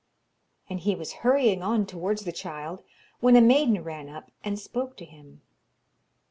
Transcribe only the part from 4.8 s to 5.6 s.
to him.